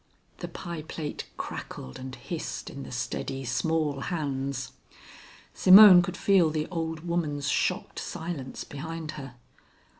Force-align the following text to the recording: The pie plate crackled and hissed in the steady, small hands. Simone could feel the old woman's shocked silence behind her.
The 0.39 0.47
pie 0.47 0.81
plate 0.81 1.25
crackled 1.37 1.99
and 1.99 2.15
hissed 2.15 2.71
in 2.71 2.81
the 2.81 2.91
steady, 2.91 3.45
small 3.45 3.99
hands. 3.99 4.71
Simone 5.53 6.01
could 6.01 6.17
feel 6.17 6.49
the 6.49 6.65
old 6.71 7.01
woman's 7.01 7.47
shocked 7.49 7.99
silence 7.99 8.63
behind 8.63 9.11
her. 9.11 9.35